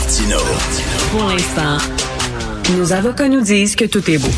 [0.00, 0.38] Martino.
[1.10, 1.76] Pour l'instant,
[2.74, 4.30] nos avocats nous disent que tout est beau.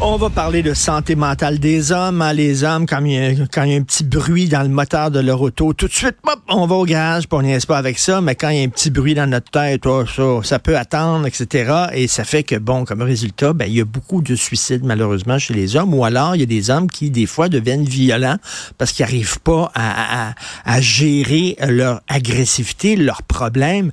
[0.00, 2.22] On va parler de santé mentale des hommes.
[2.22, 4.62] Hein, les hommes, quand il, y a, quand il y a un petit bruit dans
[4.62, 7.42] le moteur de leur auto, tout de suite, hop, on va au garage, puis on
[7.42, 8.20] n'y pas avec ça.
[8.20, 10.78] Mais quand il y a un petit bruit dans notre tête, oh, ça, ça peut
[10.78, 11.86] attendre, etc.
[11.94, 15.40] Et ça fait que, bon, comme résultat, ben, il y a beaucoup de suicides, malheureusement,
[15.40, 15.92] chez les hommes.
[15.92, 18.36] Ou alors, il y a des hommes qui, des fois, deviennent violents
[18.78, 23.90] parce qu'ils n'arrivent pas à, à, à gérer leur agressivité, leurs problèmes.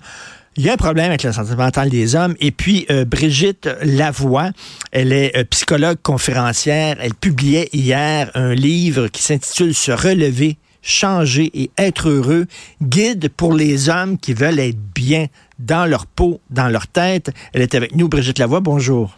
[0.58, 2.34] Il y a un problème avec la santé mentale des hommes.
[2.40, 4.52] Et puis, euh, Brigitte Lavoie,
[4.92, 6.96] elle est euh, psychologue conférencière.
[7.02, 12.48] Elle publiait hier un livre qui s'intitule Se relever, changer et être heureux,
[12.82, 15.28] guide pour les hommes qui veulent être bien
[15.60, 17.32] dans leur peau, dans leur tête.
[17.52, 18.62] Elle est avec nous, Brigitte Lavoie.
[18.62, 19.18] Bonjour.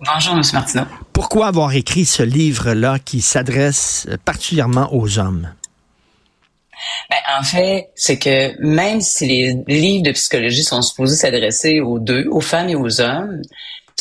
[0.00, 0.42] Bonjour, M.
[0.52, 0.84] Martineau.
[1.12, 5.48] Pourquoi avoir écrit ce livre-là qui s'adresse particulièrement aux hommes?
[7.10, 11.98] Ben, en fait, c'est que même si les livres de psychologie sont supposés s'adresser aux
[11.98, 13.42] deux, aux femmes et aux hommes,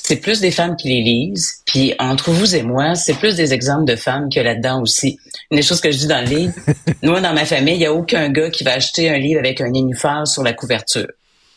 [0.03, 1.61] c'est plus des femmes qui les lisent.
[1.65, 5.19] Puis entre vous et moi, c'est plus des exemples de femmes que là-dedans aussi.
[5.51, 6.53] Une des choses que je dis dans le livre,
[7.03, 9.61] nous, dans ma famille, il n'y a aucun gars qui va acheter un livre avec
[9.61, 11.07] un nénuphar sur la couverture.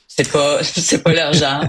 [0.09, 1.65] C'est pas, c'est pas leur genre.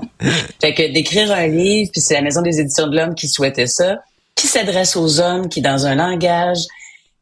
[0.60, 3.68] fait que d'écrire un livre, puis c'est la Maison des éditions de l'Homme qui souhaitait
[3.68, 4.00] ça,
[4.36, 6.60] qui s'adresse aux hommes, qui dans un langage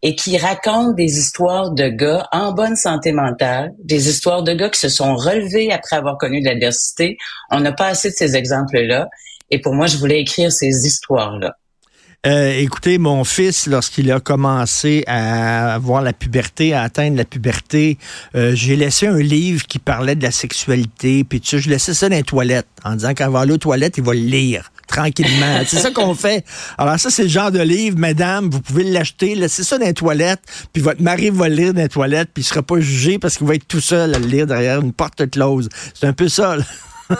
[0.03, 4.69] et qui raconte des histoires de gars en bonne santé mentale, des histoires de gars
[4.69, 7.17] qui se sont relevés après avoir connu de l'adversité.
[7.49, 9.07] On n'a pas assez de ces exemples-là.
[9.49, 11.55] Et pour moi, je voulais écrire ces histoires-là.
[12.25, 17.97] Euh, écoutez, mon fils, lorsqu'il a commencé à avoir la puberté, à atteindre la puberté,
[18.35, 21.93] euh, j'ai laissé un livre qui parlait de la sexualité, puis tu sais, je laissais
[21.93, 24.72] ça dans les toilettes, en disant il va aller aux toilettes, il va le lire
[24.93, 25.61] tranquillement.
[25.67, 26.45] c'est ça qu'on fait.
[26.77, 29.93] Alors ça, c'est le genre de livre, mesdames, vous pouvez l'acheter, laissez ça dans les
[29.93, 30.41] toilettes,
[30.71, 33.37] puis votre mari va le lire dans les toilettes, puis il sera pas jugé parce
[33.37, 35.69] qu'il va être tout seul à le lire derrière une porte close.
[35.93, 36.57] C'est un peu ça.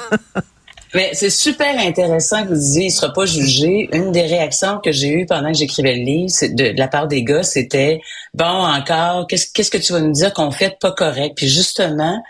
[0.96, 3.90] Mais c'est super intéressant que vous disiez, il sera pas jugé.
[3.94, 7.08] Une des réactions que j'ai eues pendant que j'écrivais le livre, de, de, la part
[7.08, 8.00] des gars, c'était
[8.36, 11.34] bon encore, qu'est-ce qu'est-ce que tu vas nous dire qu'on fait pas correct?
[11.36, 12.22] Puis justement,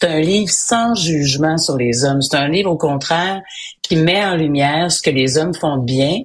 [0.00, 2.22] c'est un livre sans jugement sur les hommes.
[2.22, 3.42] C'est un livre, au contraire,
[3.82, 6.22] qui met en lumière ce que les hommes font bien.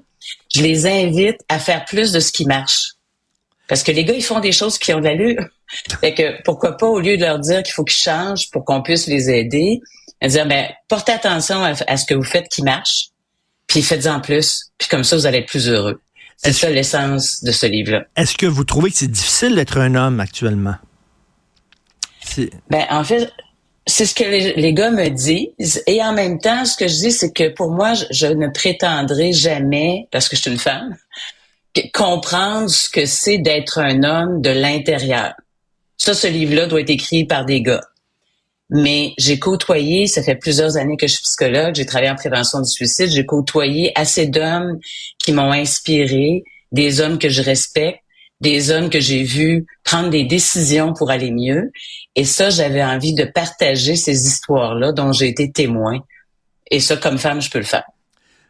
[0.54, 2.94] Je les invite à faire plus de ce qui marche.
[3.68, 5.44] Parce que les gars, ils font des choses qui ont de l'allure.
[6.00, 8.82] fait que pourquoi pas, au lieu de leur dire qu'il faut qu'ils changent pour qu'on
[8.82, 9.82] puisse les aider,
[10.24, 13.10] dire, ben, portez attention à, ce que vous faites qui marche,
[13.68, 16.00] puis faites-en plus, puis comme ça, vous allez être plus heureux.
[16.38, 18.06] C'est ça l'essence de ce livre-là.
[18.16, 20.76] Est-ce que vous trouvez que c'est difficile d'être un homme actuellement?
[22.70, 23.32] Ben, en fait,
[23.88, 25.84] c'est ce que les, gars me disent.
[25.86, 29.32] Et en même temps, ce que je dis, c'est que pour moi, je, ne prétendrai
[29.32, 30.96] jamais, parce que je suis une femme,
[31.94, 35.34] comprendre ce que c'est d'être un homme de l'intérieur.
[35.98, 37.84] Ça, ce livre-là doit être écrit par des gars.
[38.72, 42.62] Mais j'ai côtoyé, ça fait plusieurs années que je suis psychologue, j'ai travaillé en prévention
[42.62, 44.80] du suicide, j'ai côtoyé assez d'hommes
[45.20, 48.00] qui m'ont inspiré, des hommes que je respecte,
[48.42, 51.72] des hommes que j'ai vus prendre des décisions pour aller mieux.
[52.16, 56.00] Et ça, j'avais envie de partager ces histoires-là dont j'ai été témoin.
[56.72, 57.84] Et ça, comme femme, je peux le faire.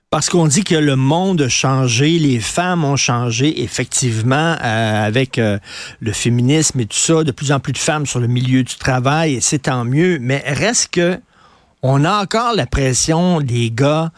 [0.09, 5.37] Parce qu'on dit que le monde a changé, les femmes ont changé, effectivement, euh, avec
[5.37, 5.59] euh,
[5.99, 8.75] le féminisme et tout ça, de plus en plus de femmes sur le milieu du
[8.75, 10.19] travail, et c'est tant mieux.
[10.21, 11.19] Mais reste que
[11.81, 14.11] on a encore la pression des gars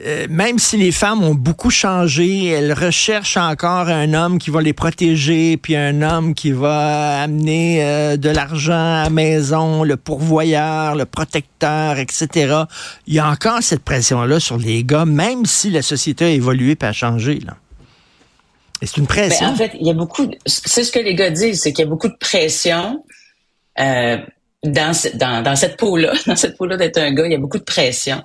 [0.00, 4.62] euh, même si les femmes ont beaucoup changé, elles recherchent encore un homme qui va
[4.62, 9.98] les protéger, puis un homme qui va amener euh, de l'argent à la maison, le
[9.98, 12.62] pourvoyeur, le protecteur, etc.
[13.06, 16.76] Il y a encore cette pression-là sur les gars, même si la société a évolué
[16.80, 17.40] et a changé.
[17.40, 17.56] Là.
[18.80, 19.48] Et c'est une ben, pression.
[19.48, 20.26] en fait, il y a beaucoup.
[20.46, 23.04] C'est ce que les gars disent, c'est qu'il y a beaucoup de pression.
[23.78, 24.16] Euh,
[24.64, 27.58] dans, dans, dans cette peau-là, dans cette peau-là d'être un gars, il y a beaucoup
[27.58, 28.22] de pression.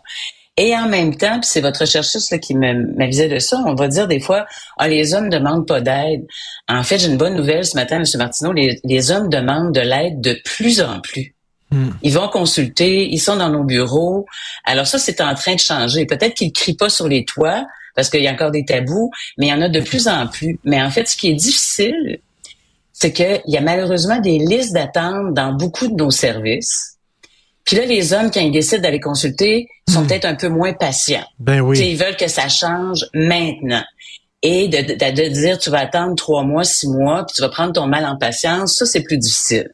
[0.59, 3.88] Et en même temps, puis c'est votre chercheuse là, qui m'avisait de ça, on va
[3.88, 4.47] dire des fois,
[4.78, 6.25] ah, les hommes demandent pas d'aide.
[6.68, 8.06] En fait, j'ai une bonne nouvelle ce matin, M.
[8.16, 11.35] Martineau, les, les hommes demandent de l'aide de plus en plus.
[11.69, 11.90] Hmm.
[12.01, 14.25] Ils vont consulter, ils sont dans nos bureaux.
[14.65, 16.06] Alors ça, c'est en train de changer.
[16.07, 17.65] Peut-être qu'ils crient pas sur les toits
[17.95, 20.27] parce qu'il y a encore des tabous, mais il y en a de plus en
[20.27, 20.60] plus.
[20.63, 22.19] Mais en fait, ce qui est difficile,
[22.94, 26.97] c'est qu'il y a malheureusement des listes d'attente dans beaucoup de nos services
[27.68, 30.08] puis là, les hommes, quand ils décident d'aller consulter, sont hmm.
[30.08, 31.25] peut-être un peu moins patients.
[31.38, 31.78] Ben oui.
[31.80, 33.84] ils veulent que ça change maintenant.
[34.42, 37.74] Et de, de, dire, tu vas attendre trois mois, six mois, puis tu vas prendre
[37.74, 39.69] ton mal en patience, ça, c'est plus difficile.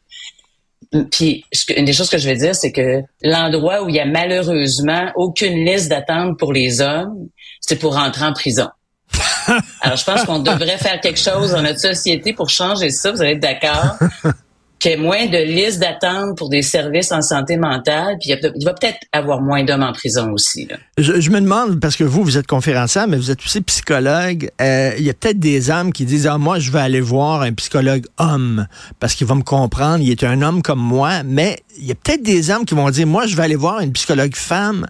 [1.11, 1.45] Puis,
[1.75, 5.11] une des choses que je veux dire, c'est que l'endroit où il y a malheureusement
[5.15, 7.27] aucune liste d'attente pour les hommes,
[7.61, 8.69] c'est pour rentrer en prison.
[9.81, 13.11] Alors, je pense qu'on devrait faire quelque chose dans notre société pour changer ça.
[13.11, 13.97] Vous allez être d'accord?
[14.83, 18.65] qu'il y ait moins de listes d'attente pour des services en santé mentale, puis il,
[18.65, 20.67] va peut-être avoir moins d'hommes en prison aussi.
[20.97, 24.91] Je, me demande, parce que vous, vous êtes conférencière, mais vous êtes aussi psychologue, euh,
[24.97, 27.53] il y a peut-être des hommes qui disent, ah, moi, je vais aller voir un
[27.53, 28.67] psychologue homme,
[28.99, 31.95] parce qu'il va me comprendre, il est un homme comme moi, mais il y a
[31.95, 34.87] peut-être des hommes qui vont dire, moi, je vais aller voir une psychologue femme,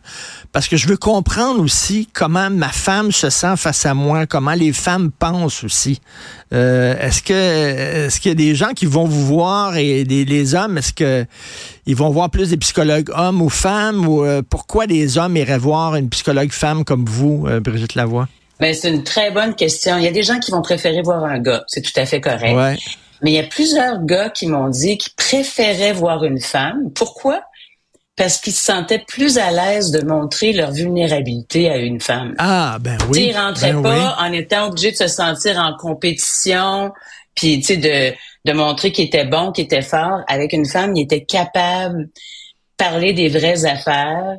[0.51, 4.53] parce que je veux comprendre aussi comment ma femme se sent face à moi, comment
[4.53, 6.01] les femmes pensent aussi.
[6.53, 10.77] Euh, est-ce que est-ce qu'il y a des gens qui vont vous voir les hommes,
[10.77, 11.25] est-ce que
[11.85, 15.57] ils vont voir plus des psychologues hommes ou femmes ou euh, pourquoi les hommes iraient
[15.57, 18.27] voir une psychologue femme comme vous, euh, Brigitte Lavoie?
[18.59, 19.97] Ben, c'est une très bonne question.
[19.97, 22.21] Il y a des gens qui vont préférer voir un gars, c'est tout à fait
[22.21, 22.79] correct.
[23.21, 26.91] Mais il y a plusieurs gars qui m'ont dit qu'ils préféraient voir une femme.
[26.93, 27.41] Pourquoi?
[28.15, 32.35] parce qu'ils se sentaient plus à l'aise de montrer leur vulnérabilité à une femme.
[32.37, 33.29] Ah, ben oui.
[33.29, 36.91] Ils rentraient ben pas en étant obligés de se sentir en compétition,
[37.35, 38.15] puis tu sais de
[38.45, 40.19] de montrer qu'il était bon, qu'il était fort.
[40.27, 42.09] Avec une femme, il était capable de
[42.75, 44.35] parler des vraies affaires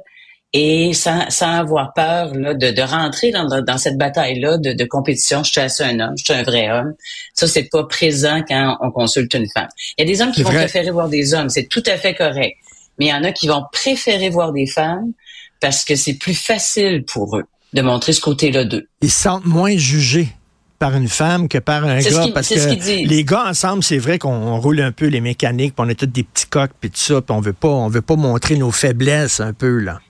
[0.53, 4.85] et sans, sans avoir peur là, de, de rentrer dans, dans cette bataille-là de, de
[4.85, 5.43] compétition.
[5.43, 6.93] Je suis assez un homme, je suis un vrai homme.
[7.33, 9.69] Ça, c'est pas présent quand on consulte une femme.
[9.97, 12.15] Il y a des hommes qui vont préférer voir des hommes, c'est tout à fait
[12.15, 12.57] correct
[12.99, 15.13] mais il y en a qui vont préférer voir des femmes
[15.61, 18.89] parce que c'est plus facile pour eux de montrer ce côté-là d'eux.
[19.01, 20.29] Ils se sentent moins jugés
[20.79, 24.59] par une femme que par un gars parce que les gars ensemble c'est vrai qu'on
[24.61, 27.21] roule un peu les mécaniques puis on est tous des petits coqs puis tout ça
[27.21, 30.01] puis on veut pas on veut pas montrer nos faiblesses un peu là.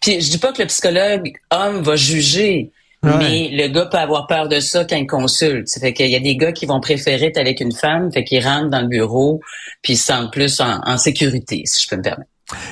[0.00, 2.70] Puis je dis pas que le psychologue homme va juger
[3.04, 5.68] mais le gars peut avoir peur de ça quand il consulte.
[5.68, 8.24] Ça fait qu'il y a des gars qui vont préférer être avec une femme, fait
[8.24, 9.40] qu'ils rentrent dans le bureau,
[9.82, 12.30] puis ils se sentent plus en, sécurité, si je peux me permettre.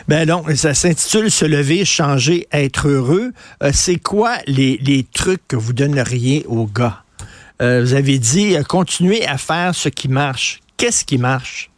[0.08, 3.32] Ben non, ça s'intitule Se lever, changer, être heureux.
[3.62, 7.02] Euh, c'est quoi les, les, trucs que vous donneriez aux gars?
[7.60, 10.60] Euh, vous avez dit euh, continuer à faire ce qui marche.
[10.76, 11.70] Qu'est-ce qui marche?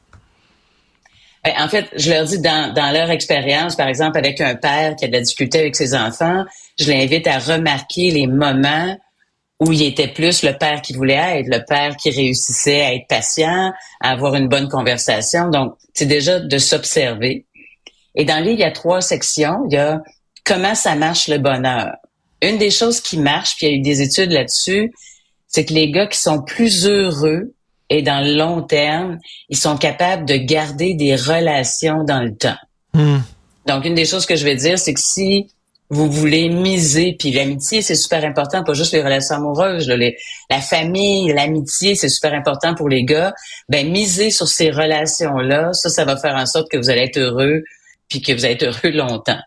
[1.44, 4.96] Ben, en fait, je leur dis dans, dans leur expérience, par exemple, avec un père
[4.96, 6.44] qui a de la difficulté avec ses enfants,
[6.78, 8.96] je l'invite à remarquer les moments
[9.60, 13.06] où il était plus le père qui voulait être, le père qui réussissait à être
[13.08, 15.48] patient, à avoir une bonne conversation.
[15.50, 17.46] Donc, c'est déjà de s'observer.
[18.14, 19.64] Et dans le livre, il y a trois sections.
[19.68, 20.00] Il y a
[20.44, 21.92] comment ça marche le bonheur.
[22.42, 24.92] Une des choses qui marche, puis il y a eu des études là-dessus,
[25.48, 27.54] c'est que les gars qui sont plus heureux
[27.90, 29.18] et dans le long terme,
[29.48, 32.56] ils sont capables de garder des relations dans le temps.
[32.92, 33.18] Hmm.
[33.66, 35.48] Donc, une des choses que je vais dire, c'est que si
[35.90, 39.88] vous voulez miser, puis l'amitié, c'est super important, pas juste les relations amoureuses,
[40.50, 43.32] la famille, l'amitié, c'est super important pour les gars.
[43.68, 47.18] Ben, miser sur ces relations-là, ça, ça va faire en sorte que vous allez être
[47.18, 47.62] heureux,
[48.08, 49.40] puis que vous être heureux longtemps.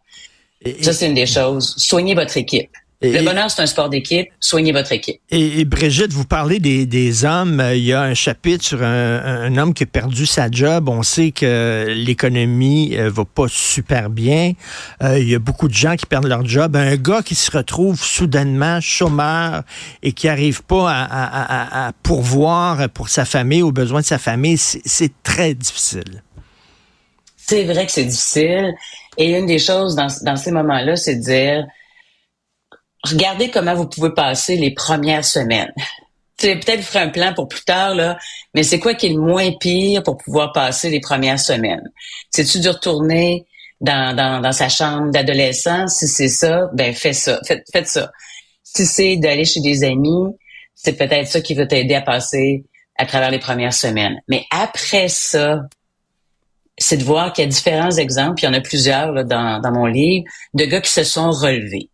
[0.82, 1.76] ça, c'est une des choses.
[1.78, 2.70] Soignez votre équipe
[3.02, 4.28] le bonheur, c'est un sport d'équipe.
[4.40, 5.20] Soignez votre équipe.
[5.30, 7.64] Et, Brigitte, vous parlez des, hommes.
[7.74, 10.90] Il y a un chapitre sur un, homme qui a perdu sa job.
[10.90, 14.54] On sait que l'économie euh, va pas super bien.
[15.04, 16.76] Euh, il y a beaucoup de gens qui perdent leur job.
[16.76, 19.64] Un gars qui se retrouve soudainement chômeur
[20.02, 25.12] et qui arrive pas à, pourvoir pour sa famille, aux besoins de sa famille, c'est
[25.24, 26.24] très difficile.
[27.48, 28.74] C'est vrai que c'est difficile.
[29.18, 31.68] Et une des choses dans, dans ces moments-là, c'est de dire
[33.04, 35.72] regardez comment vous pouvez passer les premières semaines.
[36.38, 38.18] Peut-être vous ferez un plan pour plus tard, là,
[38.54, 41.90] mais c'est quoi qui est le moins pire pour pouvoir passer les premières semaines?
[42.30, 43.46] C'est-tu de retourner
[43.82, 45.88] dans, dans, dans sa chambre d'adolescent?
[45.88, 47.40] Si c'est ça, ben fais ça.
[47.72, 48.12] Faites ça.
[48.64, 50.28] Si c'est d'aller chez des amis,
[50.76, 52.66] c'est peut-être ça qui va t'aider à passer
[52.98, 54.20] à travers les premières semaines.
[54.28, 55.62] Mais après ça,
[56.78, 59.60] c'est de voir qu'il y a différents exemples, il y en a plusieurs là, dans,
[59.62, 61.90] dans mon livre, de gars qui se sont relevés.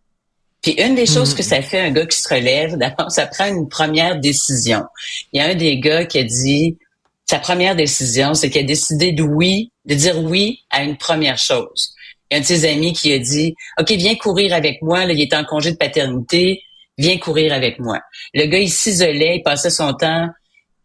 [0.61, 1.37] Puis une des choses mm.
[1.37, 4.83] que ça fait un gars qui se relève, d'abord, ça prend une première décision.
[5.31, 6.77] Il y a un des gars qui a dit,
[7.25, 11.37] sa première décision, c'est qu'il a décidé de oui, de dire oui à une première
[11.37, 11.93] chose.
[12.29, 15.05] Il y a un de ses amis qui a dit, OK, viens courir avec moi,
[15.05, 16.63] là, il est en congé de paternité,
[16.97, 17.99] viens courir avec moi.
[18.33, 20.27] Le gars, il s'isolait, il passait son temps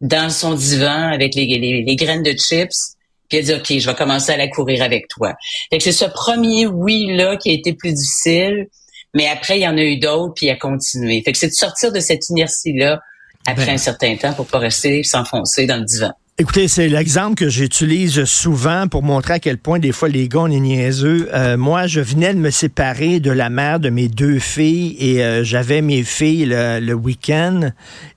[0.01, 1.45] dans son divan avec les,
[1.85, 2.95] les, graines de chips,
[3.29, 5.35] puis a dit, OK, je vais commencer à la courir avec toi.
[5.71, 8.67] c'est ce premier oui-là qui a été plus difficile,
[9.13, 11.21] mais après, il y en a eu d'autres, puis il a continué.
[11.23, 12.99] Fait que c'est de sortir de cette inertie-là
[13.45, 13.75] après ben.
[13.75, 16.11] un certain temps pour pas rester s'enfoncer dans le divan.
[16.41, 20.39] Écoutez, c'est l'exemple que j'utilise souvent pour montrer à quel point des fois les gars
[20.39, 21.27] on est niaiseux.
[21.33, 25.21] Euh, moi, je venais de me séparer de la mère de mes deux filles et
[25.21, 27.71] euh, j'avais mes filles le, week-end.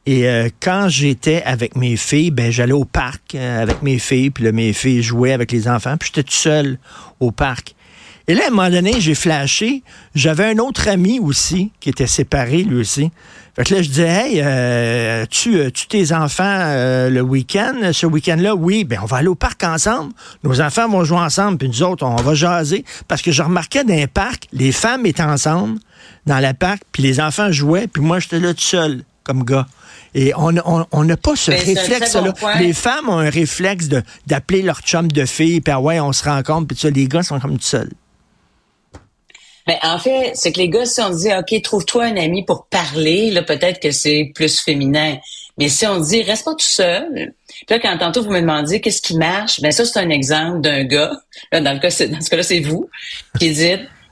[0.06, 4.44] Et euh, quand j'étais avec mes filles, ben j'allais au parc avec mes filles, puis
[4.44, 6.78] là, mes filles jouaient avec les enfants, puis j'étais tout seul
[7.18, 7.74] au parc.
[8.28, 9.82] Et là, à un moment donné, j'ai flashé.
[10.14, 13.10] J'avais un autre ami aussi qui était séparé, lui aussi.
[13.54, 17.90] Fait que là, je dis, hey, euh, tu, euh, tu tes enfants euh, le week-end,
[17.92, 18.54] ce week-end-là?
[18.54, 20.12] Oui, ben on va aller au parc ensemble.
[20.42, 22.82] Nos enfants vont jouer ensemble, puis nous autres, on va jaser.
[23.08, 25.78] Parce que je remarquais dans les parcs, les femmes étaient ensemble
[26.24, 29.66] dans le parc, puis les enfants jouaient, puis moi, j'étais là tout seul, comme gars.
[30.14, 32.32] Et on n'a on, n'a pas ce Ben, réflexe-là.
[32.38, 33.88] bon les femmes ont un réflexe
[34.26, 36.88] d'appeler leur chum de fille, puis ah ouais, on se rencontre, puis ça.
[36.88, 37.90] Les gars sont comme tout seuls.
[39.66, 42.66] Mais en fait, c'est que les gars, si on dit, OK, trouve-toi un ami pour
[42.66, 45.18] parler, là, peut-être que c'est plus féminin.
[45.58, 47.34] Mais si on dit, reste pas tout seul.
[47.46, 50.60] Puis là, quand tantôt vous me demandiez qu'est-ce qui marche, ben ça, c'est un exemple
[50.62, 51.12] d'un gars.
[51.52, 52.88] Là, dans le cas, dans ce cas-là, c'est vous
[53.38, 53.48] qui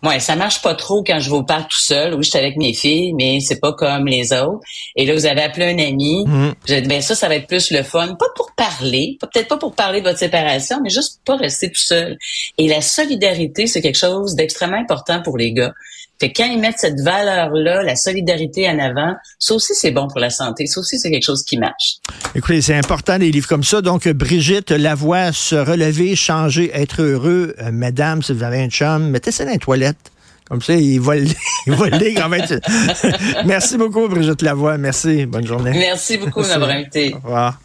[0.02, 2.14] dites, ouais, ça marche pas trop quand je au parc tout seul.
[2.14, 4.61] Oui, je suis avec mes filles, mais c'est pas comme les autres.
[4.97, 6.25] Et là, vous avez appelé un ami.
[6.26, 8.14] Vous avez dit, ben ça, ça va être plus le fun.
[8.14, 11.80] Pas pour parler, peut-être pas pour parler de votre séparation, mais juste pas rester tout
[11.80, 12.19] seul.
[12.59, 15.73] Et la solidarité, c'est quelque chose d'extrêmement important pour les gars.
[16.20, 20.06] Fait que quand ils mettent cette valeur-là, la solidarité en avant, ça aussi, c'est bon
[20.06, 20.66] pour la santé.
[20.66, 21.96] Ça aussi, c'est quelque chose qui marche.
[22.34, 23.80] Écoutez, c'est important des livres comme ça.
[23.80, 27.54] Donc, Brigitte Lavoie, se relever, changer, être heureux.
[27.60, 30.12] Euh, madame, si vous avez un chum, mettez ça dans les toilettes.
[30.50, 31.26] Comme ça, il va le
[31.66, 32.44] il va le lire en même.
[33.46, 34.76] Merci beaucoup, Brigitte Lavoie.
[34.76, 35.24] Merci.
[35.24, 35.72] Bonne journée.
[35.72, 37.14] Merci beaucoup m'avoir invité.
[37.14, 37.58] Au revoir.